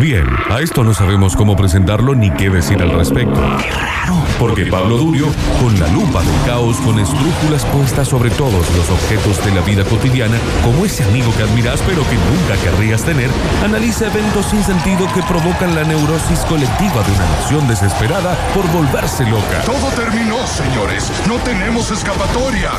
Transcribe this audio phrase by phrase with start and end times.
[0.00, 3.38] Bien, a esto no sabemos cómo presentarlo ni qué decir al respecto.
[3.58, 4.24] Qué raro.
[4.38, 5.26] Porque Pablo Durio,
[5.60, 9.84] con la lupa del caos, con escrúpulas puestas sobre todos los objetos de la vida
[9.84, 13.28] cotidiana, como ese amigo que admiras pero que nunca querrías tener,
[13.62, 19.24] analiza eventos sin sentido que provocan la neurosis colectiva de una nación desesperada por volverse
[19.26, 19.60] loca.
[19.66, 21.12] Todo terminó, señores.
[21.28, 22.70] No tenemos escapatoria.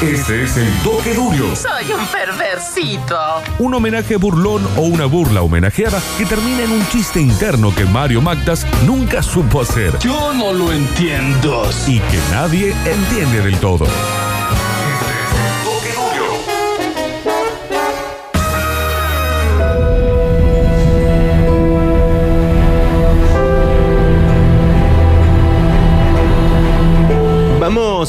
[0.00, 1.54] Este es el Toque Durio.
[1.54, 3.18] Soy un perversito.
[3.58, 8.20] Un homenaje burlón o una burla homenajeada que termina en un chiste interno que Mario
[8.20, 11.68] Magdas nunca supo hacer Yo no lo entiendo.
[11.86, 13.86] y que nadie entiende del todo.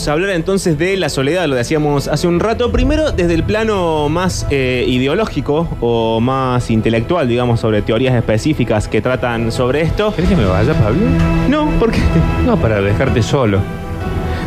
[0.02, 2.72] Vamos a hablar entonces de la soledad, lo decíamos hace un rato.
[2.72, 9.00] Primero, desde el plano más eh, ideológico o más intelectual, digamos, sobre teorías específicas que
[9.00, 10.12] tratan sobre esto.
[10.16, 11.02] ¿Querés que me vaya, Pablo?
[11.52, 12.00] No, ¿por qué?
[12.48, 13.60] No, para dejarte solo.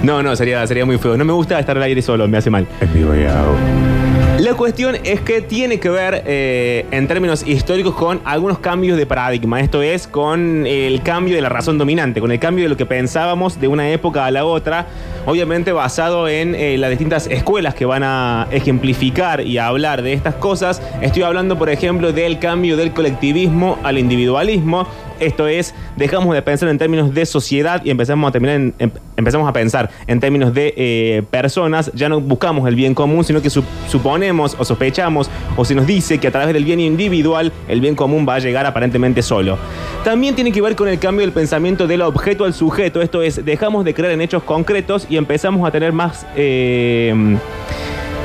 [0.03, 1.17] No, no, sería, sería muy feo.
[1.17, 2.67] No me gusta estar al aire solo, me hace mal.
[2.93, 4.04] Y hago.
[4.39, 9.07] La cuestión es que tiene que ver eh, en términos históricos con algunos cambios de
[9.07, 9.61] paradigma.
[9.61, 12.85] Esto es con el cambio de la razón dominante, con el cambio de lo que
[12.85, 14.87] pensábamos de una época a la otra.
[15.25, 20.13] Obviamente basado en eh, las distintas escuelas que van a ejemplificar y a hablar de
[20.13, 20.83] estas cosas.
[21.01, 24.89] Estoy hablando, por ejemplo, del cambio del colectivismo al individualismo.
[25.21, 29.49] Esto es, dejamos de pensar en términos de sociedad y empezamos a, terminar em- empezamos
[29.49, 31.91] a pensar en términos de eh, personas.
[31.95, 35.87] Ya no buscamos el bien común, sino que sup- suponemos o sospechamos o se nos
[35.87, 39.57] dice que a través del bien individual el bien común va a llegar aparentemente solo.
[40.05, 43.01] También tiene que ver con el cambio del pensamiento del objeto al sujeto.
[43.01, 46.27] Esto es, dejamos de creer en hechos concretos y empezamos a tener más...
[46.37, 47.37] eh,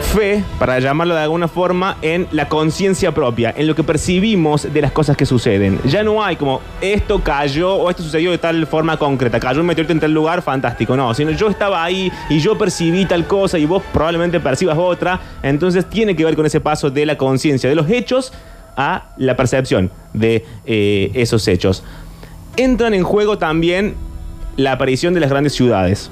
[0.09, 4.81] fe, para llamarlo de alguna forma, en la conciencia propia, en lo que percibimos de
[4.81, 5.79] las cosas que suceden.
[5.85, 9.67] Ya no hay como esto cayó o esto sucedió de tal forma concreta, cayó un
[9.67, 13.59] meteorito en tal lugar, fantástico, no, sino yo estaba ahí y yo percibí tal cosa
[13.59, 17.70] y vos probablemente percibas otra, entonces tiene que ver con ese paso de la conciencia,
[17.70, 18.33] de los hechos
[18.76, 21.83] a la percepción de eh, esos hechos.
[22.58, 23.95] Entran en juego también
[24.58, 26.11] la aparición de las grandes ciudades.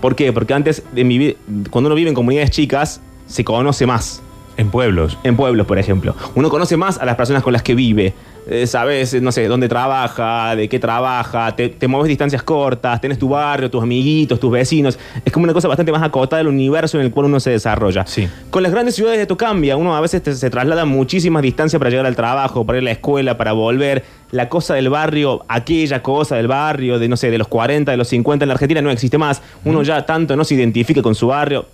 [0.00, 0.32] ¿Por qué?
[0.32, 1.34] Porque antes, de mi
[1.70, 4.22] cuando uno vive en comunidades chicas, se conoce más.
[4.58, 5.16] En pueblos.
[5.24, 6.14] En pueblos, por ejemplo.
[6.34, 8.12] Uno conoce más a las personas con las que vive.
[8.50, 13.18] Eh, sabes, no sé, dónde trabaja, de qué trabaja, te, te mueves distancias cortas, tenés
[13.18, 14.98] tu barrio, tus amiguitos, tus vecinos.
[15.24, 18.06] Es como una cosa bastante más acotada del universo en el cual uno se desarrolla.
[18.06, 18.26] Sí.
[18.50, 19.76] Con las grandes ciudades esto cambia.
[19.76, 22.86] Uno a veces te- se traslada muchísimas distancias para llegar al trabajo, para ir a
[22.86, 24.02] la escuela, para volver.
[24.32, 27.96] La cosa del barrio, aquella cosa del barrio, de no sé, de los 40, de
[27.98, 29.40] los 50 en la Argentina no existe más.
[29.64, 31.66] Uno ya tanto no se identifica con su barrio.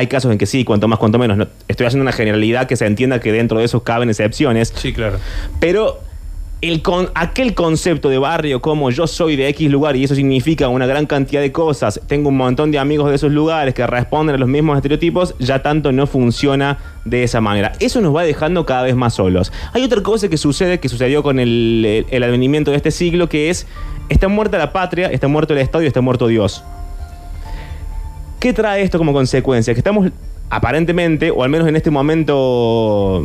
[0.00, 1.36] Hay casos en que sí, cuanto más, cuanto menos.
[1.36, 4.72] No- estoy haciendo una generalidad que se entienda que dentro de eso caben excepciones.
[4.74, 5.18] Sí, claro.
[5.60, 6.00] Pero
[6.62, 10.68] el con, aquel concepto de barrio como yo soy de X lugar y eso significa
[10.68, 14.34] una gran cantidad de cosas, tengo un montón de amigos de esos lugares que responden
[14.36, 17.72] a los mismos estereotipos, ya tanto no funciona de esa manera.
[17.78, 19.52] Eso nos va dejando cada vez más solos.
[19.74, 23.28] Hay otra cosa que sucede, que sucedió con el, el- el advenimiento de este siglo,
[23.28, 23.66] que es,
[24.08, 26.62] está muerta la patria, está muerto el Estado y está muerto Dios.
[28.40, 29.74] ¿Qué trae esto como consecuencia?
[29.74, 30.10] Que estamos
[30.48, 33.22] aparentemente, o al menos en este momento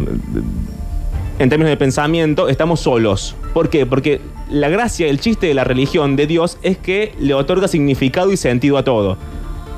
[1.40, 3.34] en términos de pensamiento, estamos solos.
[3.54, 3.86] ¿Por qué?
[3.86, 8.30] Porque la gracia, el chiste de la religión de Dios es que le otorga significado
[8.34, 9.18] y sentido a todo.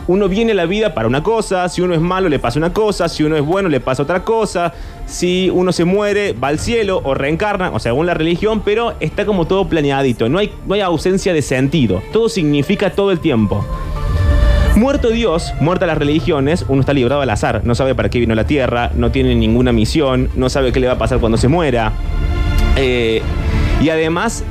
[0.07, 2.73] Uno viene a la vida para una cosa, si uno es malo le pasa una
[2.73, 4.73] cosa, si uno es bueno le pasa otra cosa,
[5.05, 9.27] si uno se muere va al cielo o reencarna, o según la religión, pero está
[9.27, 13.63] como todo planeadito, no hay, no hay ausencia de sentido, todo significa todo el tiempo.
[14.77, 17.61] Muerto Dios, muertas las religiones, uno está librado al azar.
[17.63, 20.85] No sabe para qué vino la tierra, no tiene ninguna misión, no sabe qué le
[20.85, 21.93] va a pasar cuando se muera.
[22.75, 23.23] Eh,
[23.81, 24.43] y además,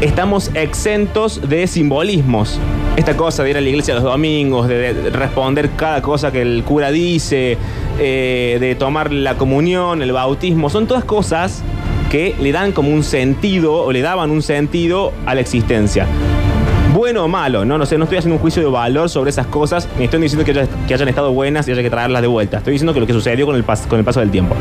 [0.00, 2.58] estamos exentos de simbolismos.
[2.96, 6.42] Esta cosa de ir a la iglesia los domingos, de, de responder cada cosa que
[6.42, 7.56] el cura dice,
[8.00, 11.62] eh, de tomar la comunión, el bautismo, son todas cosas
[12.10, 16.08] que le dan como un sentido o le daban un sentido a la existencia
[16.98, 17.78] bueno o malo, ¿no?
[17.78, 20.44] No sé, no estoy haciendo un juicio de valor sobre esas cosas, ni estoy diciendo
[20.44, 22.58] que, haya- que hayan estado buenas y haya que traerlas de vuelta.
[22.58, 24.54] Estoy diciendo que lo que sucedió con el, pas- con el paso del tiempo.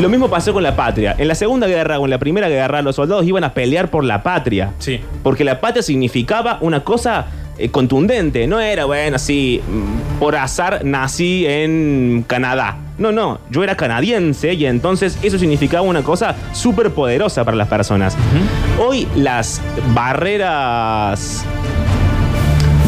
[0.00, 1.14] Lo mismo pasó con la patria.
[1.18, 4.04] En la Segunda Guerra o en la Primera Guerra, los soldados iban a pelear por
[4.04, 4.72] la patria.
[4.78, 5.00] Sí.
[5.22, 7.26] Porque la patria significaba una cosa
[7.58, 8.46] eh, contundente.
[8.46, 12.76] No era, bueno, así, mm, por azar nací en Canadá.
[12.98, 17.66] No, no, yo era canadiense y entonces eso significaba una cosa súper poderosa para las
[17.68, 18.16] personas.
[18.78, 19.60] Hoy las
[19.94, 21.44] barreras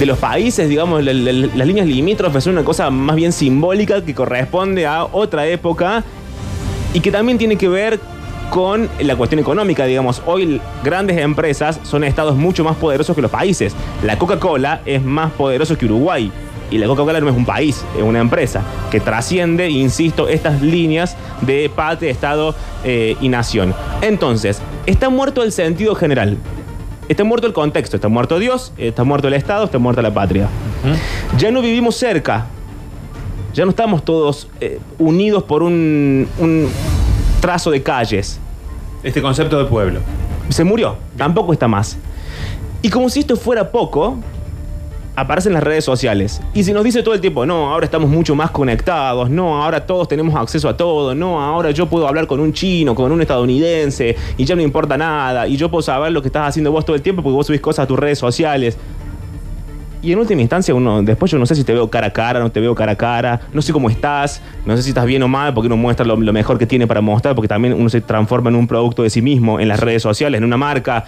[0.05, 4.05] de los países, digamos, la- la- las líneas limítrofes son una cosa más bien simbólica
[4.05, 6.05] que corresponde a otra época
[6.93, 7.99] y que también tiene que ver
[8.51, 10.21] con la cuestión económica, digamos.
[10.27, 13.75] Hoy grandes empresas son estados mucho más poderosos que los países.
[14.05, 16.31] La Coca-Cola es más poderoso que Uruguay.
[16.71, 21.17] Y la Coca-Cola no es un país, es una empresa que trasciende, insisto, estas líneas
[21.41, 22.55] de patria, Estado
[22.85, 23.75] eh, y nación.
[24.03, 26.37] Entonces, está muerto el sentido general.
[27.09, 30.49] Está muerto el contexto, está muerto Dios, está muerto el Estado, está muerta la patria.
[31.37, 32.47] Ya no vivimos cerca,
[33.53, 36.69] ya no estamos todos eh, unidos por un, un
[37.41, 38.41] trazo de calles.
[39.03, 40.01] Este concepto de pueblo.
[40.49, 41.99] Se murió, tampoco está más.
[42.81, 44.17] Y como si esto fuera poco,
[45.17, 46.41] aparecen las redes sociales.
[46.55, 49.87] Y se nos dice todo el tiempo, no, ahora estamos mucho más conectados, no, ahora
[49.87, 53.21] todos tenemos acceso a todo, no, ahora yo puedo hablar con un chino, con un
[53.21, 56.85] estadounidense, y ya no importa nada, y yo puedo saber lo que estás haciendo vos
[56.85, 58.77] todo el tiempo porque vos subís cosas a tus redes sociales.
[60.03, 62.39] Y en última instancia, uno, después yo no sé si te veo cara a cara,
[62.39, 65.23] no te veo cara a cara, no sé cómo estás, no sé si estás bien
[65.23, 67.89] o mal, porque uno muestra lo, lo mejor que tiene para mostrar, porque también uno
[67.89, 71.07] se transforma en un producto de sí mismo, en las redes sociales, en una marca.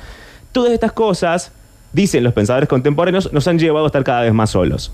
[0.50, 1.52] Todas estas cosas,
[1.92, 4.92] dicen los pensadores contemporáneos, nos han llevado a estar cada vez más solos.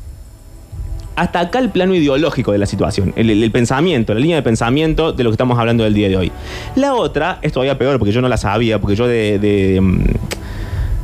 [1.15, 5.25] Hasta acá el plano ideológico de la situación, el, pensamiento, la línea de pensamiento de
[5.25, 6.33] lo que estamos hablando del día de hoy.
[6.75, 10.05] La otra es todavía peor, porque yo no la sabía, porque yo de, de, mm,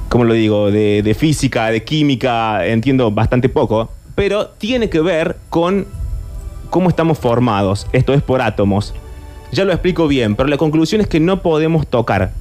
[0.08, 0.70] ¿cómo lo digo?
[0.70, 5.86] De física, de química, entiendo bastante poco, pero tiene que ver con
[6.70, 7.86] cómo estamos formados.
[7.92, 8.94] Esto es por átomos.
[9.52, 12.32] Ya lo explico bien, pero la conclusión es que no podemos tocar.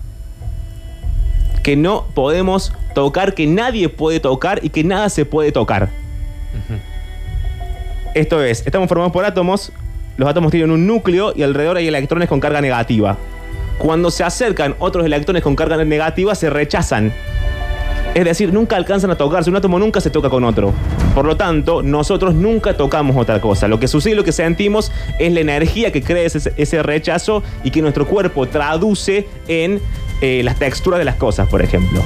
[1.68, 5.90] Que no podemos tocar, que nadie puede tocar y que nada se puede tocar.
[8.16, 9.74] Esto es, estamos formados por átomos,
[10.16, 13.18] los átomos tienen un núcleo y alrededor hay electrones con carga negativa.
[13.80, 17.12] Cuando se acercan otros electrones con carga negativa, se rechazan.
[18.18, 20.74] Es decir, nunca alcanzan a tocarse, un átomo nunca se toca con otro.
[21.14, 23.68] Por lo tanto, nosotros nunca tocamos otra cosa.
[23.68, 27.80] Lo que sucede lo que sentimos es la energía que crea ese, rechazo y que
[27.80, 29.80] nuestro cuerpo traduce en
[30.22, 32.02] eh, las texturas de las cosas, por ejemplo.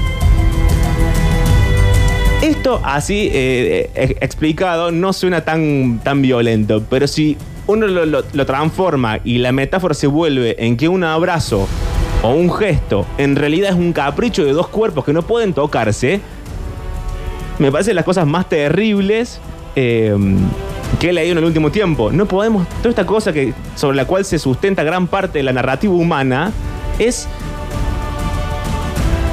[2.41, 7.37] Esto así eh, eh, explicado no suena tan, tan violento, pero si
[7.67, 11.69] uno lo- lo transforma y la metáfora se vuelve en que un abrazo
[12.21, 16.21] o un gesto en realidad es un capricho de dos cuerpos que no pueden tocarse,
[17.59, 19.39] me parecen las cosas más terribles
[19.75, 20.15] eh,
[21.00, 22.12] que he leído en el último tiempo.
[22.12, 25.53] No podemos, toda esta cosa que, sobre la cual se sustenta gran parte de la
[25.53, 26.51] narrativa humana
[27.00, 27.27] es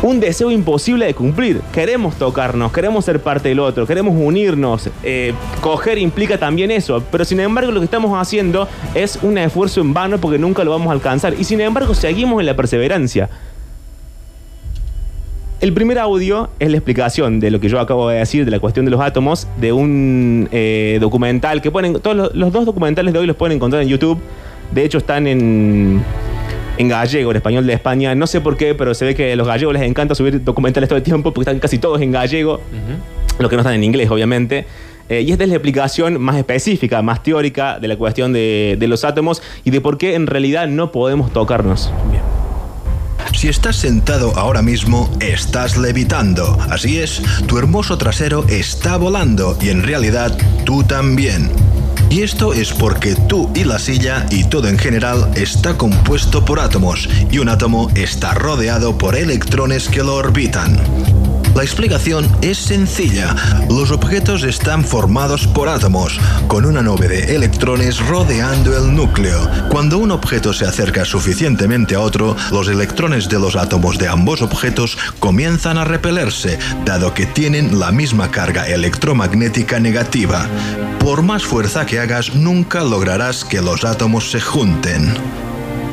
[0.08, 1.60] un deseo imposible de cumplir.
[1.72, 4.88] Queremos tocarnos, queremos ser parte del otro, queremos unirnos.
[5.02, 9.82] Eh, coger implica también eso, pero sin embargo lo que estamos haciendo es un esfuerzo
[9.82, 11.34] en vano porque nunca lo vamos a alcanzar.
[11.38, 13.28] Y sin embargo seguimos en la perseverancia.
[15.60, 18.60] El primer audio es la explicación de lo que yo acabo de decir de la
[18.60, 23.12] cuestión de los átomos, de un eh, documental que ponen, todos los, los dos documentales
[23.12, 24.18] de hoy los pueden encontrar en YouTube.
[24.72, 26.02] De hecho están en,
[26.78, 28.14] en gallego, en español de España.
[28.14, 30.88] No sé por qué, pero se ve que a los gallegos les encanta subir documentales
[30.88, 32.60] todo el tiempo porque están casi todos en gallego.
[33.38, 34.66] Los que no están en inglés, obviamente.
[35.08, 38.88] Eh, y esta es la explicación más específica, más teórica de la cuestión de, de
[38.88, 41.92] los átomos y de por qué en realidad no podemos tocarnos.
[43.34, 46.58] Si estás sentado ahora mismo, estás levitando.
[46.70, 51.48] Así es, tu hermoso trasero está volando y en realidad tú también.
[52.10, 56.58] Y esto es porque tú y la silla y todo en general está compuesto por
[56.58, 61.17] átomos y un átomo está rodeado por electrones que lo orbitan.
[61.58, 63.34] La explicación es sencilla.
[63.68, 69.40] Los objetos están formados por átomos, con una nube de electrones rodeando el núcleo.
[69.68, 74.40] Cuando un objeto se acerca suficientemente a otro, los electrones de los átomos de ambos
[74.40, 80.46] objetos comienzan a repelerse, dado que tienen la misma carga electromagnética negativa.
[81.00, 85.12] Por más fuerza que hagas, nunca lograrás que los átomos se junten.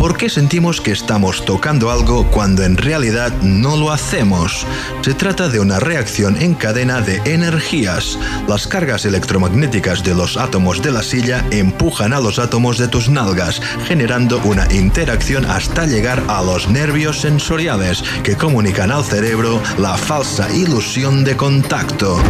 [0.05, 4.63] ¿Por qué sentimos que estamos tocando algo cuando en realidad no lo hacemos?
[5.01, 8.19] Se trata de una reacción en cadena de energías.
[8.47, 13.09] Las cargas electromagnéticas de los átomos de la silla empujan a los átomos de tus
[13.09, 19.97] nalgas, generando una interacción hasta llegar a los nervios sensoriales que comunican al cerebro la
[19.97, 22.21] falsa ilusión de contacto.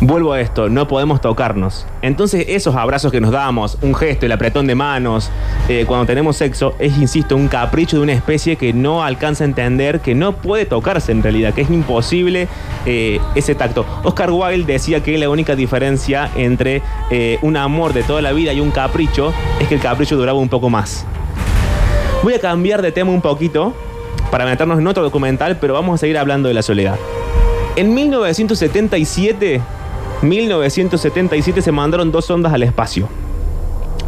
[0.00, 1.84] Vuelvo a esto, no podemos tocarnos.
[2.02, 5.28] Entonces esos abrazos que nos damos, un gesto, el apretón de manos,
[5.68, 9.48] eh, cuando tenemos sexo, es, insisto, un capricho de una especie que no alcanza a
[9.48, 12.46] entender que no puede tocarse en realidad, que es imposible
[12.86, 13.84] eh, ese tacto.
[14.04, 18.52] Oscar Wilde decía que la única diferencia entre eh, un amor de toda la vida
[18.52, 21.06] y un capricho es que el capricho duraba un poco más.
[22.22, 23.74] Voy a cambiar de tema un poquito
[24.30, 26.96] para meternos en otro documental, pero vamos a seguir hablando de la soledad.
[27.74, 29.60] En 1977,
[30.22, 33.08] 1977 se mandaron dos sondas al espacio.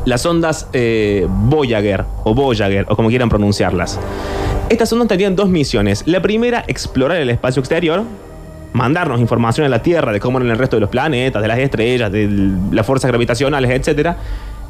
[0.07, 3.99] las ondas eh, Voyager o Voyager o como quieran pronunciarlas.
[4.69, 6.03] Estas ondas tenían dos misiones.
[6.07, 8.03] La primera, explorar el espacio exterior,
[8.73, 11.59] mandarnos información a la Tierra de cómo eran el resto de los planetas, de las
[11.59, 12.29] estrellas, de
[12.73, 14.17] las fuerzas gravitacionales, etc.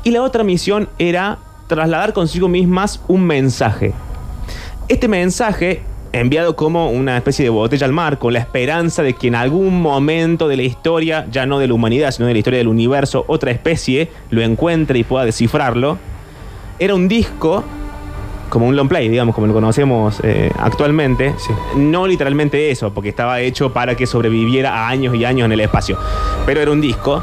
[0.05, 3.93] Y la otra misión era trasladar consigo mismas un mensaje.
[4.89, 9.29] Este mensaje, enviado como una especie de botella al mar, con la esperanza de que
[9.29, 12.59] en algún momento de la historia, ya no de la humanidad, sino de la historia
[12.59, 15.99] del universo, otra especie lo encuentre y pueda descifrarlo,
[16.79, 17.64] era un disco
[18.49, 21.35] como un long play, digamos, como lo conocemos eh, actualmente.
[21.76, 25.61] No literalmente eso, porque estaba hecho para que sobreviviera a años y años en el
[25.61, 25.97] espacio.
[26.45, 27.23] Pero era un disco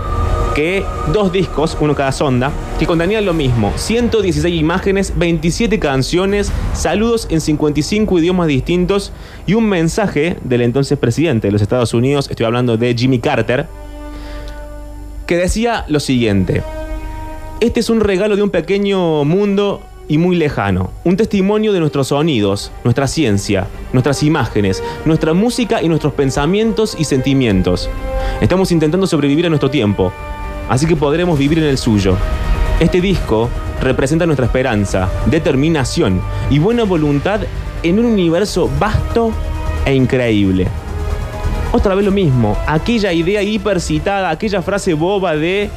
[0.56, 7.28] que dos discos, uno cada sonda, que contenían lo mismo, 116 imágenes, 27 canciones, saludos
[7.32, 9.12] en 55 idiomas distintos
[9.48, 13.66] y un mensaje del entonces presidente de los Estados Unidos, estoy hablando de Jimmy Carter,
[15.26, 16.62] que decía lo siguiente,
[17.62, 22.10] este es un regalo de un pequeño mundo y muy lejano, un testimonio de nuestros
[22.10, 27.90] sonidos, nuestra ciencia, nuestras imágenes, nuestra música y nuestros pensamientos y sentimientos.
[28.40, 30.14] Estamos intentando sobrevivir a nuestro tiempo,
[30.70, 32.16] así que podremos vivir en el suyo.
[32.80, 33.50] Este disco
[33.82, 37.42] representa nuestra esperanza, determinación y buena voluntad
[37.82, 39.32] en un universo vasto
[39.84, 40.68] e increíble.
[41.72, 45.72] Otra vez lo mismo, aquella idea hipercitada, aquella frase boba de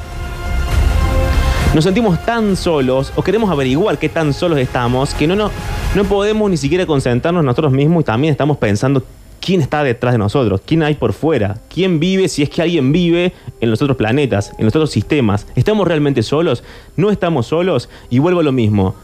[1.73, 5.49] nos sentimos tan solos o queremos averiguar qué tan solos estamos que no, no,
[5.95, 9.03] no podemos ni siquiera concentrarnos nosotros mismos y también estamos pensando
[9.41, 12.91] quién está detrás de nosotros, quién hay por fuera, quién vive, si es que alguien
[12.91, 15.47] vive en los otros planetas, en los otros sistemas.
[15.55, 16.63] ¿Estamos realmente solos?
[16.95, 17.89] ¿No estamos solos?
[18.09, 18.95] Y vuelvo a lo mismo.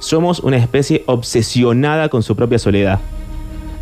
[0.00, 2.98] Somos una especie obsesionada con su propia soledad.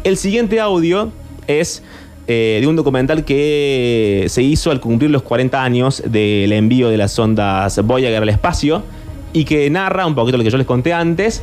[0.04, 1.10] El siguiente audio
[1.46, 1.82] es
[2.28, 6.96] eh, de un documental que se hizo al cumplir los 40 años del envío de
[6.96, 8.82] las sondas Voyager al espacio
[9.32, 11.42] y que narra un poquito lo que yo les conté antes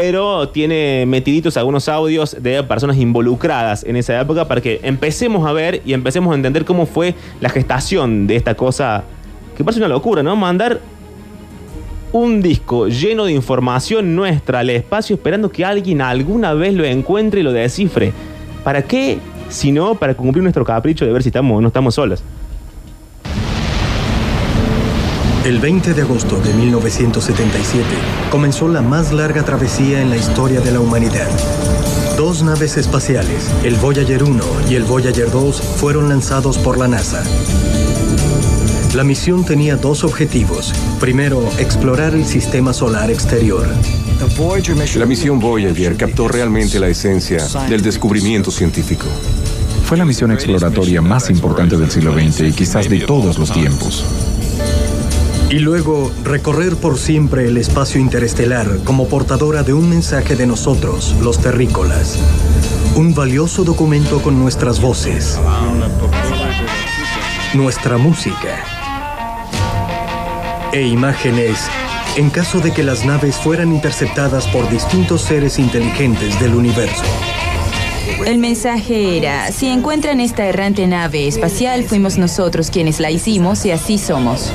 [0.00, 5.52] pero tiene metiditos algunos audios de personas involucradas en esa época para que empecemos a
[5.52, 9.02] ver y empecemos a entender cómo fue la gestación de esta cosa
[9.56, 10.36] que parece una locura, ¿no?
[10.36, 10.78] Mandar
[12.12, 17.40] un disco lleno de información nuestra al espacio esperando que alguien alguna vez lo encuentre
[17.40, 18.12] y lo descifre.
[18.62, 19.18] ¿Para qué?
[19.48, 22.22] Si no, para cumplir nuestro capricho de ver si estamos o no estamos solos.
[25.48, 27.82] El 20 de agosto de 1977
[28.30, 31.26] comenzó la más larga travesía en la historia de la humanidad.
[32.18, 37.24] Dos naves espaciales, el Voyager 1 y el Voyager 2, fueron lanzados por la NASA.
[38.94, 40.74] La misión tenía dos objetivos.
[41.00, 43.66] Primero, explorar el sistema solar exterior.
[44.96, 49.06] La misión Voyager captó realmente la esencia del descubrimiento científico.
[49.86, 54.04] Fue la misión exploratoria más importante del siglo XX y quizás de todos los tiempos.
[55.50, 61.16] Y luego recorrer por siempre el espacio interestelar como portadora de un mensaje de nosotros,
[61.22, 62.18] los terrícolas.
[62.96, 65.40] Un valioso documento con nuestras voces,
[67.54, 68.62] nuestra música
[70.72, 71.70] e imágenes
[72.18, 77.04] en caso de que las naves fueran interceptadas por distintos seres inteligentes del universo.
[78.26, 83.70] El mensaje era, si encuentran esta errante nave espacial, fuimos nosotros quienes la hicimos y
[83.70, 84.52] así somos.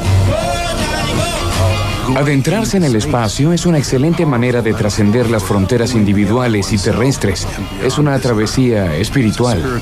[2.16, 7.48] Adentrarse en el espacio es una excelente manera de trascender las fronteras individuales y terrestres.
[7.84, 9.82] Es una travesía espiritual.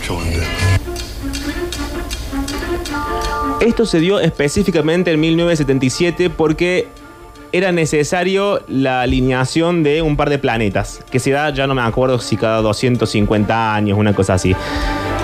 [3.59, 6.87] Esto se dio específicamente en 1977 porque
[7.51, 11.81] era necesario la alineación de un par de planetas, que se da, ya no me
[11.81, 14.55] acuerdo si cada 250 años, una cosa así.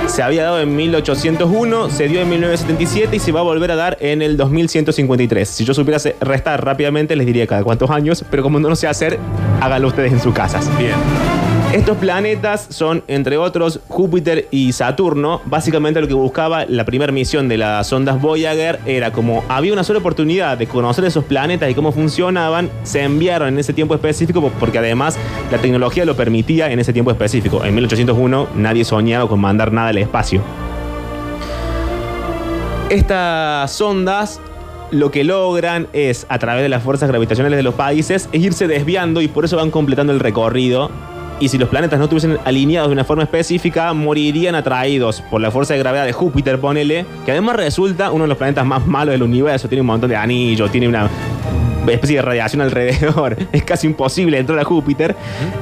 [0.07, 3.75] Se había dado en 1801, se dio en 1977 y se va a volver a
[3.75, 5.47] dar en el 2153.
[5.47, 8.87] Si yo supiera restar rápidamente, les diría cada cuántos años, pero como no lo sé
[8.87, 9.19] hacer,
[9.61, 10.69] háganlo ustedes en sus casas.
[10.77, 11.47] Bien.
[11.74, 15.41] Estos planetas son, entre otros, Júpiter y Saturno.
[15.45, 19.83] Básicamente lo que buscaba la primera misión de las ondas Voyager era como había una
[19.83, 24.50] sola oportunidad de conocer esos planetas y cómo funcionaban, se enviaron en ese tiempo específico
[24.62, 25.19] porque además
[25.51, 27.63] la tecnología lo permitía en ese tiempo específico.
[27.65, 30.41] En 1801 nadie soñaba con mandar nada al espacio.
[32.89, 34.39] Estas sondas
[34.91, 38.67] lo que logran es, a través de las fuerzas gravitacionales de los países, es irse
[38.67, 40.89] desviando y por eso van completando el recorrido
[41.39, 45.51] y si los planetas no estuviesen alineados de una forma específica, morirían atraídos por la
[45.51, 49.13] fuerza de gravedad de Júpiter, ponele, que además resulta uno de los planetas más malos
[49.13, 51.10] del universo, tiene un montón de anillos, tiene una
[51.88, 55.15] especie de radiación alrededor, es casi imposible entrar a Júpiter,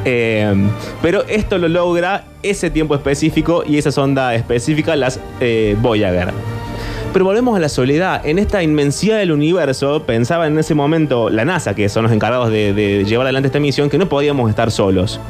[0.05, 0.53] eh,
[1.01, 6.31] pero esto lo logra ese tiempo específico y esa sonda específica, las eh, Voyager.
[7.11, 8.25] Pero volvemos a la soledad.
[8.25, 12.49] En esta inmensidad del universo, pensaba en ese momento la NASA, que son los encargados
[12.49, 15.21] de, de llevar adelante esta misión, que no podíamos estar solos.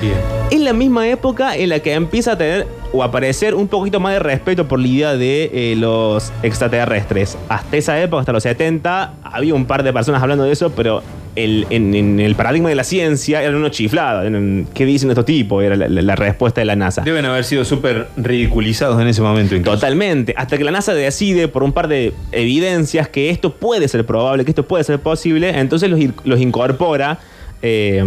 [0.00, 0.14] Bien.
[0.50, 4.12] Es la misma época en la que empieza a tener o aparecer un poquito más
[4.12, 7.36] de respeto por la idea de eh, los extraterrestres.
[7.48, 11.02] Hasta esa época, hasta los 70, había un par de personas hablando de eso, pero
[11.34, 14.30] el- en, en el paradigma de la ciencia eran unos chiflados.
[14.74, 15.64] ¿Qué dicen estos tipos?
[15.64, 17.02] Era la, la- la respuesta de la NASA.
[17.02, 19.56] Deben haber sido súper ridiculizados en ese momento.
[19.56, 19.76] incluso.
[19.76, 20.34] Totalmente.
[20.36, 24.44] Hasta que la NASA decide, por un par de evidencias, que esto puede ser probable,
[24.44, 27.18] que esto puede ser posible, entonces los, los incorpora
[27.62, 28.04] eh,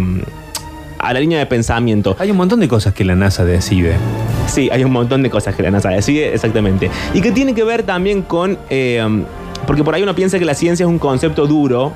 [0.98, 2.16] a la línea de pensamiento.
[2.18, 3.96] Hay un montón de cosas que la NASA decide.
[4.46, 6.90] Sí, hay un montón de cosas que la NASA decide, exactamente.
[7.14, 8.58] Y que tiene que ver también con.
[8.70, 9.24] eh,
[9.66, 11.92] porque por ahí uno piensa que la ciencia es un concepto duro,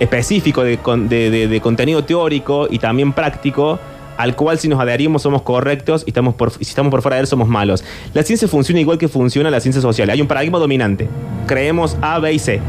[0.00, 3.78] específico de, de- de- de contenido teórico y también práctico,
[4.18, 7.16] al cual si nos adherimos somos correctos y, estamos por, y si estamos por fuera
[7.16, 7.84] de él somos malos.
[8.12, 10.10] La ciencia funciona igual que funciona la ciencia social.
[10.10, 11.08] Hay un paradigma dominante.
[11.46, 12.60] Creemos A, B y C.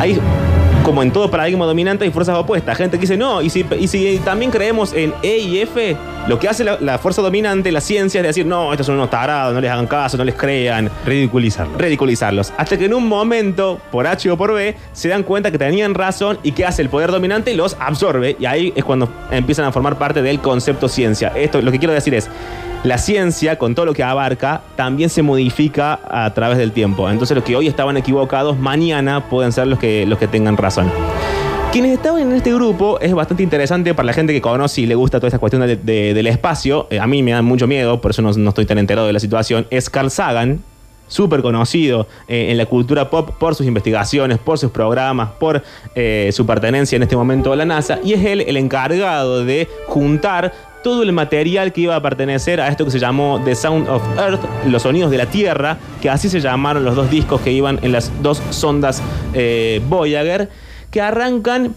[0.00, 0.18] Hay,
[0.88, 2.74] como en todo paradigma dominante, hay fuerzas opuestas.
[2.74, 5.94] Gente que dice, no, y si, y si también creemos en E y F,
[6.26, 9.10] lo que hace la, la fuerza dominante, la ciencia, es decir, no, estos son unos
[9.10, 10.90] tarados, no les hagan caso, no les crean.
[11.04, 11.76] Ridiculizarlo.
[11.76, 12.54] Ridiculizarlos.
[12.56, 15.92] Hasta que en un momento, por H o por B, se dan cuenta que tenían
[15.92, 18.36] razón y que hace el poder dominante y los absorbe.
[18.40, 21.32] Y ahí es cuando empiezan a formar parte del concepto ciencia.
[21.34, 22.30] Esto lo que quiero decir es.
[22.84, 27.10] La ciencia, con todo lo que abarca, también se modifica a través del tiempo.
[27.10, 30.90] Entonces, los que hoy estaban equivocados, mañana pueden ser los que, los que tengan razón.
[31.72, 34.94] Quienes estaban en este grupo es bastante interesante para la gente que conoce y le
[34.94, 36.86] gusta toda esta cuestión de- de- del espacio.
[36.90, 39.12] Eh, a mí me da mucho miedo, por eso no, no estoy tan enterado de
[39.12, 39.66] la situación.
[39.70, 40.60] Es Carl Sagan,
[41.08, 45.62] súper conocido eh, en la cultura pop por sus investigaciones, por sus programas, por
[45.94, 47.98] eh, su pertenencia en este momento a la NASA.
[48.04, 52.68] Y es él el encargado de juntar todo el material que iba a pertenecer a
[52.68, 56.28] esto que se llamó The Sound of Earth, los sonidos de la Tierra, que así
[56.28, 59.02] se llamaron los dos discos que iban en las dos sondas
[59.34, 60.48] eh, Voyager,
[60.90, 61.74] que arrancan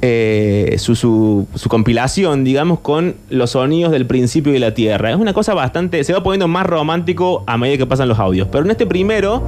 [0.00, 5.10] eh, su, su- su compilación, digamos, con los sonidos del principio de la Tierra.
[5.10, 6.04] Es una cosa bastante.
[6.04, 8.46] Se va poniendo más romántico a medida que pasan los audios.
[8.52, 9.42] Pero en este primero,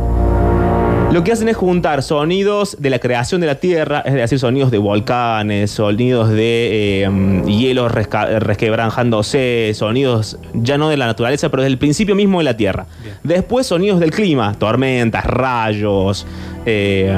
[1.12, 4.70] lo que hacen es juntar sonidos de la creación de la Tierra, es decir, sonidos
[4.70, 11.48] de volcanes, sonidos de eh, mm, hielo resca- resquebranjándose, sonidos ya no de la naturaleza,
[11.48, 12.86] pero del principio mismo de la Tierra.
[13.24, 16.26] Después, sonidos del clima, tormentas, rayos,
[16.64, 17.12] eh,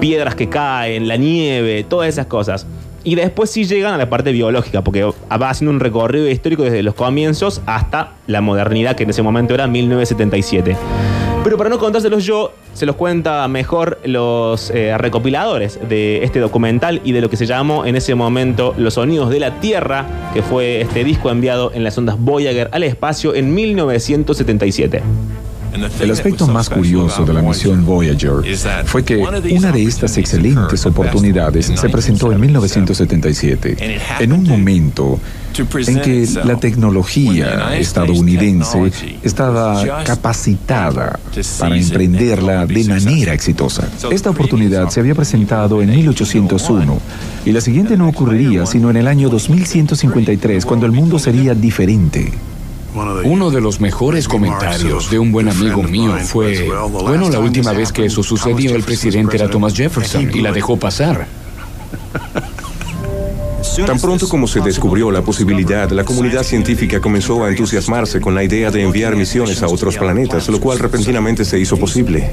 [0.00, 2.66] piedras que caen, la nieve, todas esas cosas.
[3.06, 6.82] Y después sí llegan a la parte biológica, porque va haciendo un recorrido histórico desde
[6.82, 10.74] los comienzos hasta la modernidad, que en ese momento era 1977.
[11.44, 17.02] Pero para no contárselos yo, se los cuenta mejor los eh, recopiladores de este documental
[17.04, 20.40] y de lo que se llamó en ese momento Los Sonidos de la Tierra, que
[20.40, 25.02] fue este disco enviado en las ondas Voyager al espacio en 1977.
[26.00, 31.72] El aspecto más curioso de la misión Voyager fue que una de estas excelentes oportunidades
[31.74, 35.18] se presentó en 1977, en un momento
[35.58, 38.90] en que la tecnología estadounidense
[39.22, 41.18] estaba capacitada
[41.58, 43.88] para emprenderla de manera exitosa.
[44.10, 47.00] Esta oportunidad se había presentado en 1801
[47.44, 52.32] y la siguiente no ocurriría sino en el año 2153, cuando el mundo sería diferente.
[53.24, 57.92] Uno de los mejores comentarios de un buen amigo mío fue, bueno, la última vez
[57.92, 61.26] que eso sucedió el presidente era Thomas Jefferson y la dejó pasar.
[63.86, 68.44] Tan pronto como se descubrió la posibilidad, la comunidad científica comenzó a entusiasmarse con la
[68.44, 72.30] idea de enviar misiones a otros planetas, lo cual repentinamente se hizo posible.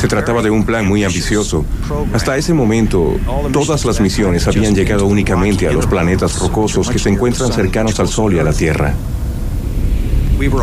[0.00, 1.64] Se trataba de un plan muy ambicioso.
[2.12, 3.16] Hasta ese momento,
[3.52, 8.08] todas las misiones habían llegado únicamente a los planetas rocosos que se encuentran cercanos al
[8.08, 8.94] Sol y a la Tierra.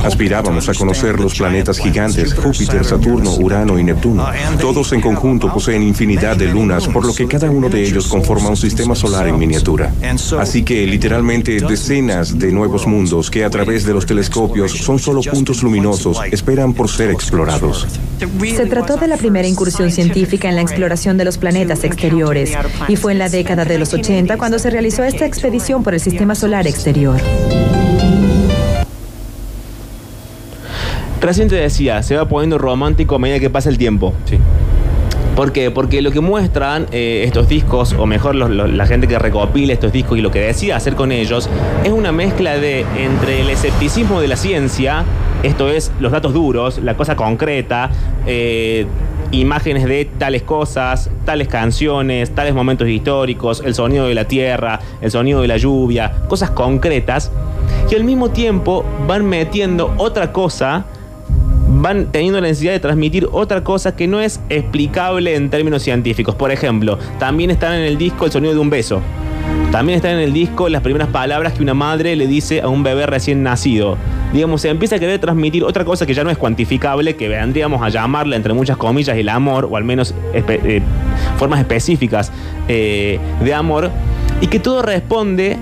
[0.04, 4.26] Aspirábamos a conocer los planetas gigantes, Júpiter, Saturno, Urano y Neptuno.
[4.60, 8.50] Todos en conjunto poseen infinidad de lunas, por lo que cada uno de ellos conforma
[8.50, 9.94] un sistema solar en miniatura.
[10.40, 15.22] Así que literalmente decenas de nuevos mundos que a través de los telescopios son solo
[15.22, 17.88] puntos luminosos esperan por ser explorados.
[18.56, 22.52] Se trató de la primera incursión científica en la exploración de los planetas exteriores
[22.88, 26.00] y fue en la década de los 80 cuando se realizó esta expedición por el
[26.00, 27.22] sistema solar exterior.
[31.22, 34.14] Recién te decía, se va poniendo romántico a medida que pasa el tiempo.
[34.26, 34.38] Sí.
[35.36, 35.70] ¿Por qué?
[35.72, 39.72] Porque lo que muestran eh, estos discos, o mejor los- los- la gente que recopila
[39.74, 41.50] estos discos y lo que decide hacer con ellos,
[41.84, 45.04] es una mezcla de entre el escepticismo de la ciencia,
[45.44, 47.92] esto es los datos duros, la cosa concreta,
[48.26, 48.88] eh,
[49.32, 55.12] imágenes de tales cosas, tales canciones, tales momentos históricos, el sonido de la tierra, el
[55.12, 57.32] sonido de la lluvia, cosas concretas,
[57.92, 60.86] y al mismo tiempo van metiendo otra cosa,
[61.68, 66.36] van teniendo la necesidad de transmitir otra cosa que no es explicable en términos científicos.
[66.36, 69.02] Por ejemplo, también están en el disco el sonido de un beso.
[69.72, 72.84] También están en el disco las primeras palabras que una madre le dice a un
[72.84, 73.98] bebé recién nacido.
[74.34, 77.82] Digamos, se empieza a querer transmitir otra cosa que ya no es cuantificable, que vendríamos
[77.82, 80.82] a llamarla, entre muchas comillas, el amor, o al menos eh,
[81.38, 82.32] formas específicas
[82.68, 83.92] eh, de amor,
[84.40, 85.58] y que todo responde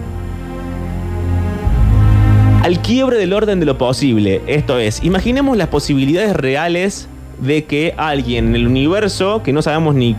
[2.66, 4.42] al quiebre del orden de lo posible.
[4.48, 7.08] Esto es, imaginemos las posibilidades reales
[7.40, 10.16] de que alguien en el universo, que no sabemos ni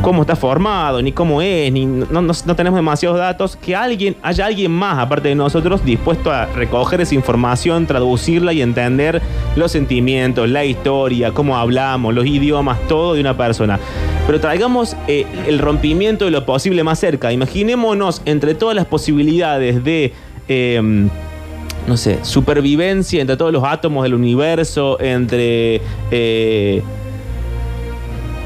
[0.00, 4.70] cómo está formado, ni cómo es, ni no, tenemos demasiados datos, que alguien, haya alguien
[4.70, 9.20] más aparte de nosotros dispuesto a recoger esa información, traducirla y entender
[9.56, 13.80] los sentimientos, la historia, cómo hablamos, los idiomas, todo de una persona.
[14.28, 17.32] Pero traigamos eh, el rompimiento de lo posible más cerca.
[17.32, 20.12] Imaginémonos entre todas las posibilidades de...
[20.46, 21.10] em,
[21.88, 26.82] no sé, supervivencia entre todos los átomos del universo, entre eh,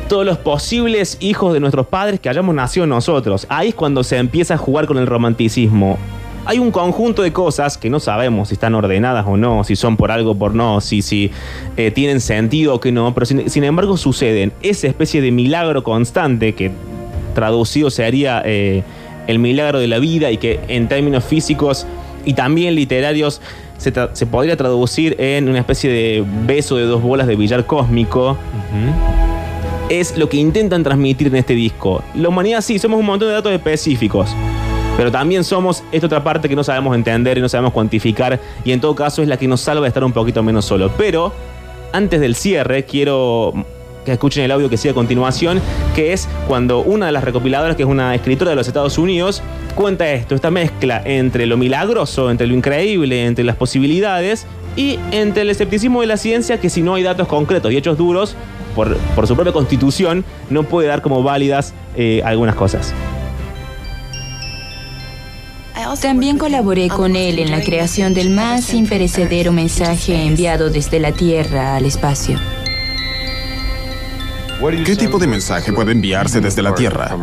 [0.08, 3.46] todos los posibles hijos de nuestros padres que hayamos nacido nosotros.
[3.48, 5.98] Ahí es cuando se empieza a jugar con el romanticismo.
[6.44, 9.96] Hay un conjunto de cosas que no sabemos si están ordenadas o no, si son
[9.96, 11.30] por algo o por no, si, si
[11.76, 14.52] eh, tienen sentido o que no, pero sin, embargo suceden.
[14.62, 16.70] Esa especie de milagro constante que
[17.34, 18.82] traducido sería eh,
[19.26, 21.86] el milagro de la vida y que en términos físicos
[22.24, 23.40] y también literarios
[23.78, 27.66] se, tra- se podría traducir en una especie de beso de dos bolas de billar
[27.66, 28.36] cósmico.
[29.88, 32.02] Es lo que intentan transmitir en este disco.
[32.14, 34.34] La humanidad sí, somos un montón de datos específicos.
[34.96, 38.38] Pero también somos esta otra parte que no sabemos entender y no sabemos cuantificar.
[38.64, 40.90] Y en todo caso es la que nos salva de estar un poquito menos solo.
[40.98, 41.32] Pero
[41.92, 43.52] antes del cierre, quiero
[44.04, 45.60] que escuchen el audio que sigue a continuación,
[45.94, 49.42] que es cuando una de las recopiladoras, que es una escritora de los Estados Unidos,
[49.74, 55.42] cuenta esto, esta mezcla entre lo milagroso, entre lo increíble, entre las posibilidades y entre
[55.42, 58.36] el escepticismo de la ciencia, que si no hay datos concretos y hechos duros,
[58.74, 62.94] por, su propia constitución, no puede dar como válidas eh, algunas cosas.
[66.00, 71.76] También colaboré con él en la creación del más imperecedero mensaje enviado desde la Tierra
[71.76, 72.38] al espacio.
[74.84, 77.16] ¿Qué tipo de mensaje puede enviarse desde la Tierra?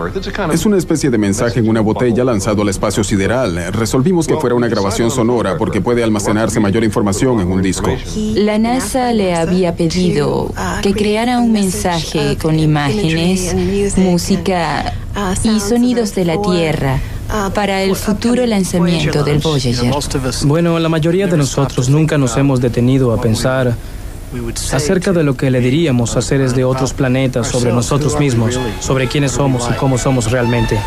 [0.51, 3.71] Es una especie de mensaje en una botella lanzado al espacio sideral.
[3.71, 7.91] Resolvimos que fuera una grabación sonora porque puede almacenarse mayor información en un disco.
[8.35, 13.55] La NASA le había pedido que creara un mensaje con imágenes,
[13.95, 14.93] música
[15.43, 16.99] y sonidos de la Tierra
[17.53, 19.93] para el futuro lanzamiento del Voyager.
[20.43, 23.75] Bueno, la mayoría de nosotros nunca nos hemos detenido a pensar
[24.73, 29.07] acerca de lo que le diríamos a seres de otros planetas sobre nosotros mismos, sobre
[29.07, 30.79] quiénes somos y cómo somos realmente.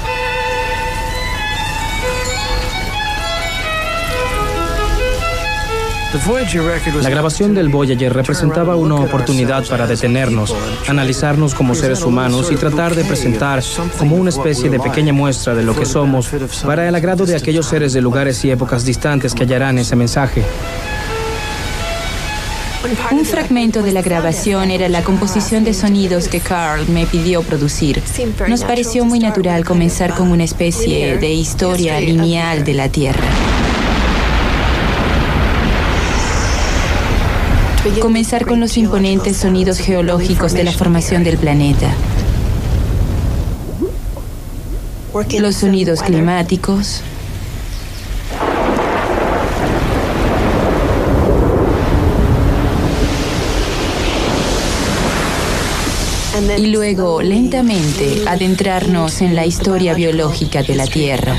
[7.03, 10.55] La grabación del Voyager representaba una oportunidad para detenernos,
[10.87, 13.63] analizarnos como seres humanos y tratar de presentar
[13.97, 16.29] como una especie de pequeña muestra de lo que somos
[16.67, 20.45] para el agrado de aquellos seres de lugares y épocas distantes que hallarán ese mensaje.
[23.13, 28.03] Un fragmento de la grabación era la composición de sonidos que Carl me pidió producir.
[28.49, 33.23] Nos pareció muy natural comenzar con una especie de historia lineal de la Tierra.
[38.01, 41.95] Comenzar con los imponentes sonidos geológicos de la formación del planeta.
[45.39, 47.03] Los sonidos climáticos.
[56.59, 61.37] Y luego, lentamente, adentrarnos en la historia biológica de la Tierra.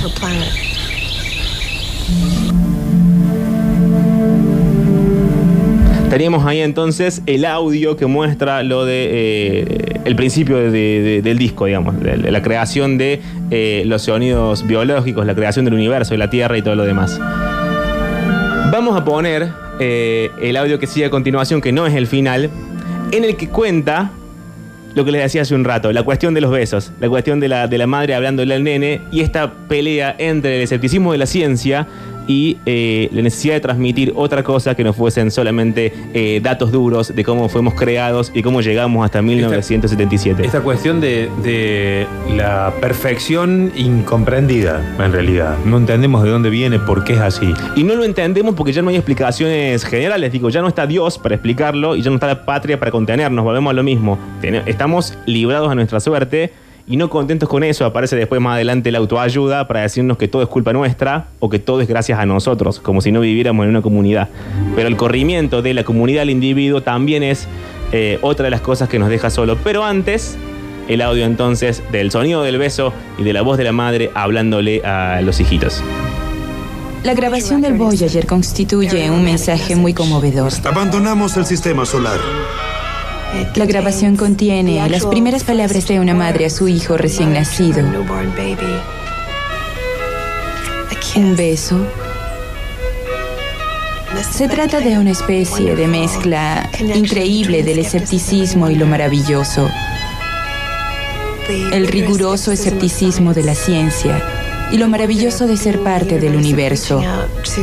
[6.09, 11.39] Teníamos ahí entonces el audio que muestra lo de eh, el principio de- de- del
[11.39, 16.29] disco, digamos, la creación de eh, los sonidos biológicos, la creación del universo, de la
[16.29, 17.19] Tierra y todo lo demás.
[18.71, 22.51] Vamos a poner eh, el audio que sigue a continuación, que no es el final,
[23.11, 24.11] en el que cuenta
[24.95, 27.47] lo que les decía hace un rato, la cuestión de los besos, la cuestión de
[27.47, 31.25] la, de la madre hablándole al nene y esta pelea entre el escepticismo de la
[31.25, 31.87] ciencia
[32.27, 37.13] y eh, la necesidad de transmitir otra cosa que no fuesen solamente eh, datos duros
[37.15, 40.45] de cómo fuimos creados y cómo llegamos hasta 1977.
[40.45, 45.57] Esta cuestión de, de la perfección incomprendida, en realidad.
[45.65, 47.53] No entendemos de dónde viene, por qué es así.
[47.75, 50.31] Y no lo entendemos porque ya no hay explicaciones generales.
[50.31, 53.43] Digo, ya no está Dios para explicarlo y ya no está la patria para contenernos.
[53.43, 54.17] Volvemos a lo mismo.
[54.65, 56.51] Estamos librados a nuestra suerte
[56.85, 60.41] Y no contentos con eso, aparece después más adelante la autoayuda para decirnos que todo
[60.41, 63.69] es culpa nuestra o que todo es gracias a nosotros, como si no viviéramos en
[63.69, 64.27] una comunidad.
[64.75, 67.47] Pero el corrimiento de la comunidad al individuo también es
[67.93, 69.57] eh, otra de las cosas que nos deja solo.
[69.63, 70.37] Pero antes,
[70.89, 74.81] el audio entonces del sonido del beso y de la voz de la madre hablándole
[74.83, 75.81] a los hijitos.
[77.03, 80.51] La grabación del Voyager constituye un mensaje muy conmovedor.
[80.65, 82.19] Abandonamos el sistema solar.
[83.55, 87.83] La grabación contiene las primeras palabras de una madre a su hijo recién nacido.
[91.15, 91.85] Un beso.
[94.31, 99.69] Se trata de una especie de mezcla increíble del escepticismo y lo maravilloso.
[101.71, 104.42] El riguroso escepticismo de la ciencia
[104.73, 106.99] y lo maravilloso de ser parte del universo,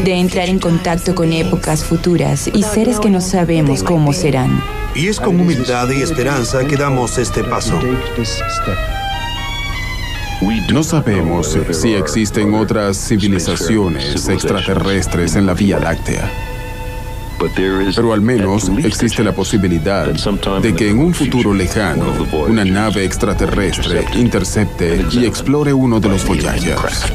[0.04, 4.62] de entrar en contacto con épocas futuras y seres que no sabemos cómo serán.
[4.94, 7.80] Y es con humildad y esperanza que damos este paso.
[10.72, 16.49] No sabemos si existen otras civilizaciones extraterrestres en la Vía Láctea.
[17.94, 22.04] Pero al menos existe la posibilidad de que en un futuro lejano
[22.48, 27.12] una nave extraterrestre intercepte y explore uno de los Voyagers.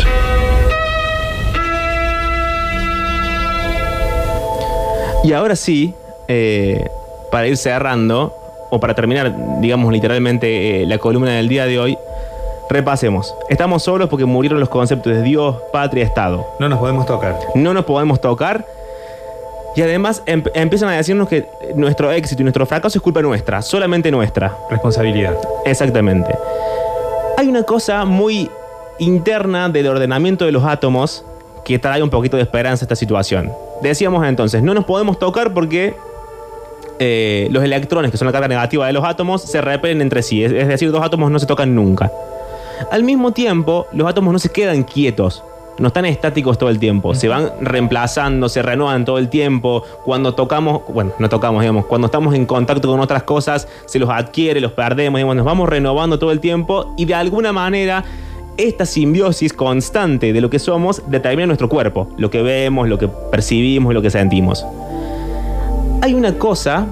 [5.24, 5.94] Y ahora sí,
[6.28, 6.88] eh,
[7.32, 8.34] para ir cerrando,
[8.70, 11.98] o para terminar, digamos literalmente, eh, la columna del día de hoy,
[12.70, 13.34] repasemos.
[13.50, 16.46] Estamos solos porque murieron los conceptos de Dios, patria, Estado.
[16.60, 17.40] No nos podemos tocar.
[17.56, 18.66] No nos podemos tocar.
[19.76, 23.62] Y además em- empiezan a decirnos que nuestro éxito y nuestro fracaso es culpa nuestra,
[23.62, 24.56] solamente nuestra.
[24.70, 25.36] Responsabilidad.
[25.66, 26.34] Exactamente.
[27.38, 28.50] Hay una cosa muy
[29.00, 31.26] interna del ordenamiento de los átomos
[31.66, 33.52] que trae un poquito de esperanza a esta situación.
[33.82, 35.96] Decíamos entonces, no nos podemos tocar porque
[37.00, 40.44] eh, los electrones, que son la carga negativa de los átomos, se repelen entre sí.
[40.44, 42.10] Es, es decir, dos átomos no se tocan nunca.
[42.92, 45.44] Al mismo tiempo, los átomos no se quedan quietos.
[45.78, 47.14] No están estáticos todo el tiempo.
[47.16, 49.84] Se van reemplazando, se renuevan todo el tiempo.
[50.04, 54.10] Cuando tocamos, bueno, no tocamos, digamos, cuando estamos en contacto con otras cosas, se los
[54.10, 58.04] adquiere, los perdemos, digamos, nos vamos renovando todo el tiempo y de alguna manera
[58.58, 63.08] esta simbiosis constante de lo que somos determina nuestro cuerpo, lo que vemos, lo que
[63.08, 64.66] percibimos lo que sentimos.
[66.02, 66.88] Hay una cosa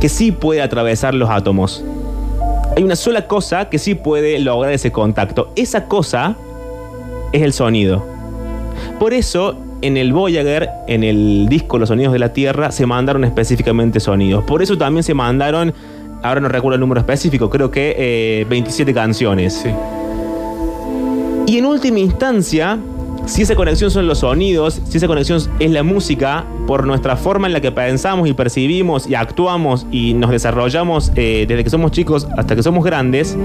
[0.00, 1.84] que sí puede atravesar los átomos.
[2.76, 5.52] Hay una sola cosa que sí puede lograr ese contacto.
[5.56, 6.36] Esa cosa
[7.32, 8.04] es el sonido.
[8.98, 13.24] Por eso, en el Voyager, en el disco Los Sonidos de la Tierra, se mandaron
[13.24, 14.44] específicamente sonidos.
[14.44, 15.72] Por eso también se mandaron,
[16.22, 19.64] ahora no recuerdo el número específico, creo que eh, 27 canciones.
[21.46, 22.78] Y en última instancia,
[23.26, 27.46] si esa conexión son los sonidos, si esa conexión es la música, por nuestra forma
[27.46, 31.90] en la que pensamos y percibimos y actuamos y nos desarrollamos eh, desde que somos
[31.90, 33.36] chicos hasta que somos grandes,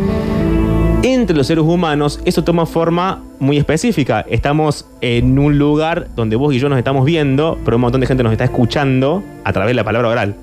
[1.01, 4.25] entre los seres humanos eso toma forma muy específica.
[4.29, 8.07] Estamos en un lugar donde vos y yo nos estamos viendo, pero un montón de
[8.07, 10.35] gente nos está escuchando a través de la palabra oral.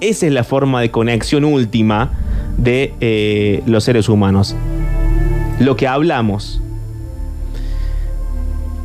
[0.00, 2.10] Esa es la forma de conexión última
[2.56, 4.54] de eh, los seres humanos.
[5.58, 6.60] Lo que hablamos.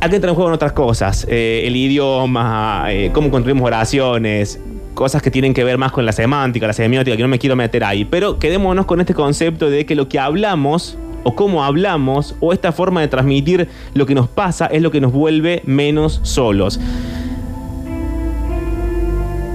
[0.00, 1.26] Aquí entran en juego otras cosas.
[1.30, 4.60] Eh, el idioma, eh, cómo construimos oraciones,
[4.94, 7.56] cosas que tienen que ver más con la semántica, la semiótica, que no me quiero
[7.56, 8.04] meter ahí.
[8.04, 12.70] Pero quedémonos con este concepto de que lo que hablamos o cómo hablamos o esta
[12.70, 16.78] forma de transmitir lo que nos pasa es lo que nos vuelve menos solos.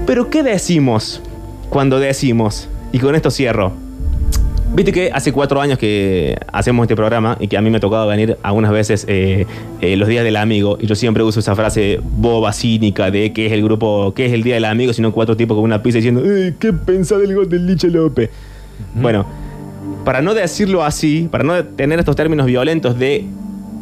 [0.05, 1.21] Pero ¿qué decimos
[1.69, 2.67] cuando decimos?
[2.91, 3.71] Y con esto cierro.
[4.73, 7.79] Viste que hace cuatro años que hacemos este programa y que a mí me ha
[7.79, 9.45] tocado venir algunas veces eh,
[9.79, 13.45] eh, los días del amigo y yo siempre uso esa frase boba, cínica de que
[13.45, 15.99] es el grupo, que es el día del amigo, sino cuatro tipos con una pizza
[15.99, 18.29] diciendo, "Ey, ¿qué pensás del gol del Liche López?
[18.95, 19.25] Bueno,
[20.03, 23.25] para no decirlo así, para no tener estos términos violentos de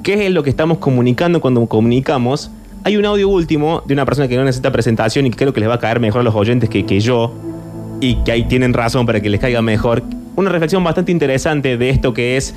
[0.04, 2.52] qué es lo que estamos comunicando cuando comunicamos,
[2.84, 5.60] hay un audio último de una persona que no necesita presentación y que creo que
[5.60, 7.34] les va a caer mejor a los oyentes que, yo
[8.02, 10.04] y que ahí tienen razón para que les caiga mejor.
[10.36, 12.54] Una reflexión bastante interesante de esto que es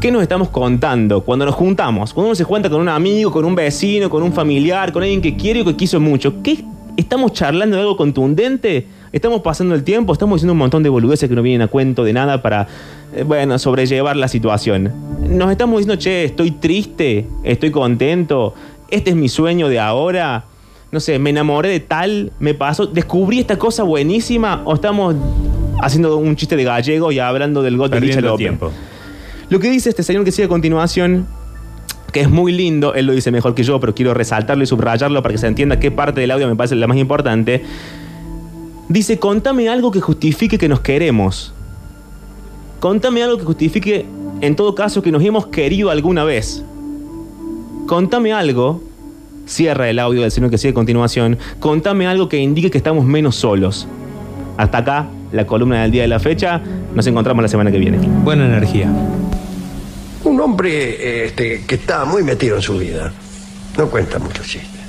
[0.00, 2.12] ¿Qué nos estamos contando cuando nos juntamos?
[2.12, 5.20] Cuando uno se cuenta con un amigo, con un vecino, con un familiar, con alguien
[5.20, 6.42] que quiere o que quiso mucho.
[6.42, 6.64] ¿Qué
[6.96, 8.86] estamos charlando de algo contundente?
[9.12, 10.12] ¿Estamos pasando el tiempo?
[10.12, 12.66] ¿Estamos diciendo un montón de boludeces que no vienen a cuento de nada para,
[13.14, 14.92] eh, bueno, sobrellevar la situación?
[15.28, 18.54] Nos estamos diciendo, che, estoy triste, estoy contento,
[18.90, 20.44] este es mi sueño de ahora.
[20.90, 25.14] No sé, me enamoré de tal, me pasó, descubrí esta cosa buenísima o estamos
[25.80, 28.00] haciendo un chiste de gallego y hablando del gol de
[28.36, 28.70] tiempo.
[29.48, 31.26] Lo que dice este señor que sigue a continuación,
[32.12, 35.22] que es muy lindo, él lo dice mejor que yo, pero quiero resaltarlo y subrayarlo
[35.22, 37.64] para que se entienda qué parte del audio me parece la más importante.
[38.88, 41.54] Dice, contame algo que justifique que nos queremos.
[42.80, 44.06] Contame algo que justifique
[44.40, 46.62] en todo caso, que nos hemos querido alguna vez.
[47.86, 48.82] Contame algo,
[49.46, 53.04] cierra el audio del señor que sigue a continuación, contame algo que indique que estamos
[53.04, 53.86] menos solos.
[54.56, 56.60] Hasta acá, la columna del día de la fecha.
[56.94, 57.98] Nos encontramos la semana que viene.
[58.22, 58.90] Buena energía.
[60.62, 63.12] Hombre este, que está muy metido en su vida.
[63.76, 64.80] No cuenta muchos chistes.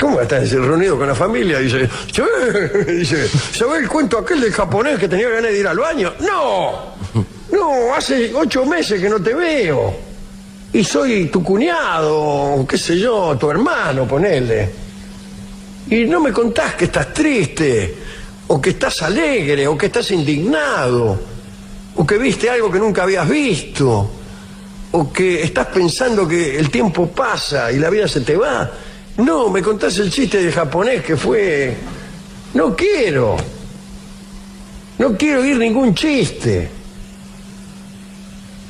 [0.00, 1.58] ¿Cómo está reunido con la familia?
[1.58, 1.86] Dice,
[2.86, 6.14] dice, ¿sabés el cuento aquel del japonés que tenía ganas de ir al baño?
[6.20, 6.94] ¡No!
[7.52, 9.94] No, hace ocho meses que no te veo.
[10.72, 14.70] Y soy tu cuñado, qué sé yo, tu hermano, ponele.
[15.88, 17.94] Y no me contás que estás triste,
[18.48, 21.20] o que estás alegre, o que estás indignado,
[21.94, 24.10] o que viste algo que nunca habías visto,
[24.96, 28.70] o que estás pensando que el tiempo pasa y la vida se te va.
[29.16, 31.76] No, me contás el chiste del japonés que fue...
[32.54, 33.36] No quiero.
[34.98, 36.70] No quiero oír ningún chiste.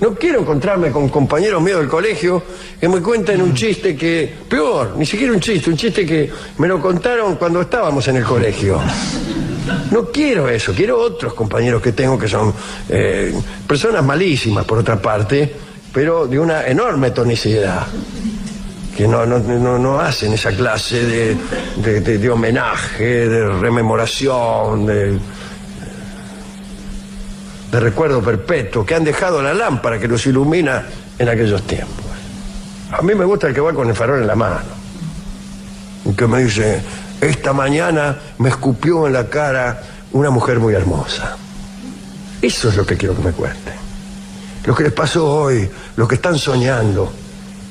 [0.01, 2.43] No quiero encontrarme con compañeros míos del colegio
[2.81, 6.67] que me cuenten un chiste que, peor, ni siquiera un chiste, un chiste que me
[6.67, 8.81] lo contaron cuando estábamos en el colegio.
[9.91, 12.53] No quiero eso, quiero otros compañeros que tengo que son
[12.89, 13.35] eh,
[13.67, 15.64] personas malísimas, por otra parte,
[15.95, 17.87] pero de una enorme tonicidad,
[18.97, 25.19] que no, no, no, no hacen esa clase de, de- homenaje, de rememoración, de,
[27.71, 30.85] de recuerdo perpetuo, que han dejado la lámpara que los ilumina
[31.19, 32.05] en aquellos tiempos.
[32.93, 34.61] A mí me gusta el que va con el farol en la mano,
[36.05, 36.83] y que me dice,
[37.21, 39.81] esta mañana me escupió en la cara
[40.13, 41.37] una mujer muy hermosa.
[42.43, 43.75] Eso es lo que quiero que me cuenten.
[44.67, 47.13] Lo que les pasó hoy, lo que están soñando,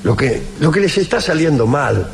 [0.04, 2.08] lo que, lo que les está saliendo mal.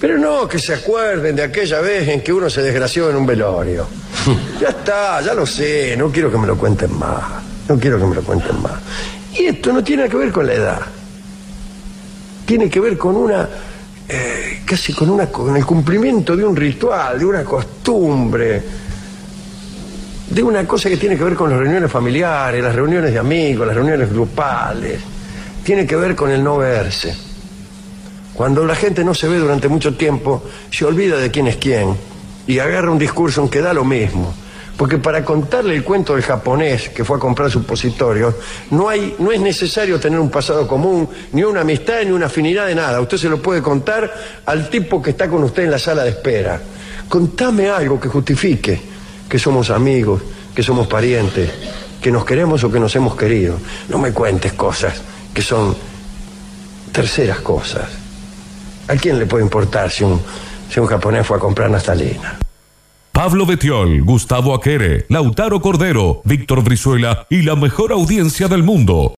[0.00, 3.26] Pero no que se acuerden de aquella vez en que uno se desgració en un
[3.26, 3.86] velorio.
[4.60, 7.22] Ya está, ya lo sé, no quiero que me lo cuenten más.
[7.66, 8.74] No quiero que me lo cuenten más.
[9.32, 10.80] Y esto no tiene que ver con la edad.
[12.44, 13.48] Tiene que ver con una,
[14.08, 18.62] eh, casi con, una, con el cumplimiento de un ritual, de una costumbre,
[20.30, 23.66] de una cosa que tiene que ver con las reuniones familiares, las reuniones de amigos,
[23.66, 25.00] las reuniones grupales.
[25.64, 27.14] Tiene que ver con el no verse.
[28.32, 31.96] Cuando la gente no se ve durante mucho tiempo, se olvida de quién es quién
[32.46, 34.32] y agarra un discurso en que da lo mismo.
[34.76, 38.34] Porque para contarle el cuento del japonés que fue a comprar supositorios,
[38.70, 42.66] no, hay, no es necesario tener un pasado común, ni una amistad, ni una afinidad
[42.66, 43.00] de nada.
[43.00, 44.10] Usted se lo puede contar
[44.46, 46.62] al tipo que está con usted en la sala de espera.
[47.08, 48.89] Contame algo que justifique
[49.30, 50.20] que somos amigos,
[50.54, 51.48] que somos parientes,
[52.02, 53.56] que nos queremos o que nos hemos querido.
[53.88, 55.00] No me cuentes cosas
[55.32, 55.76] que son
[56.92, 57.88] terceras cosas.
[58.88, 60.20] ¿A quién le puede importar si un,
[60.68, 62.38] si un japonés fue a comprar naftalina?
[63.12, 69.08] Pablo Betiol, Gustavo Aquere, Lautaro Cordero, Víctor Brizuela y la mejor audiencia del mundo.